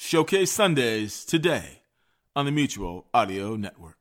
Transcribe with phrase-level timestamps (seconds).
[0.00, 1.82] Showcase Sundays today
[2.36, 3.96] on the Mutual Audio Network.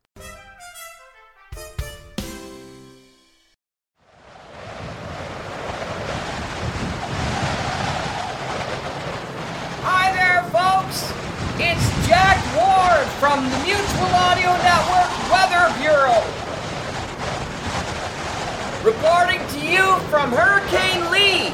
[9.82, 11.02] Hi there, folks.
[11.60, 16.22] It's Jack Ward from the Mutual Audio Network Weather Bureau.
[18.86, 21.50] Reporting to you from Hurricane Lee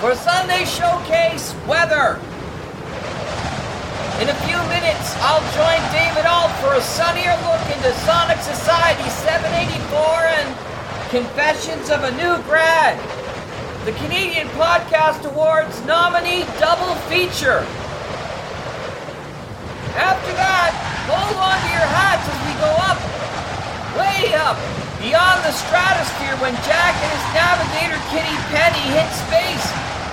[0.00, 2.18] for Sunday Showcase Weather.
[4.20, 9.08] In a few minutes, I'll join David Ault for a sunnier look into Sonic Society
[9.10, 9.92] 784
[10.40, 10.48] and
[11.10, 12.96] Confessions of a New Grad
[13.86, 17.62] the Canadian Podcast Awards nominee double feature.
[19.94, 20.74] After that,
[21.06, 22.98] hold on to your hats as we go up,
[23.94, 24.58] way up,
[24.98, 29.66] beyond the stratosphere when Jack and his navigator Kitty Penny hit space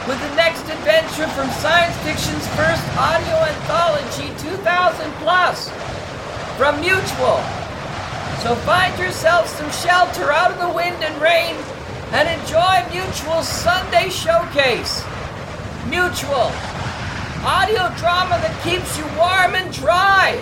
[0.06, 3.93] with the next adventure from science fiction's first audio anthology 2000
[5.24, 5.70] plus
[6.58, 7.40] from Mutual.
[8.44, 11.56] So find yourself some shelter out of the wind and rain
[12.12, 15.02] and enjoy Mutual's Sunday Showcase.
[15.88, 16.52] Mutual,
[17.48, 20.36] audio drama that keeps you warm and dry.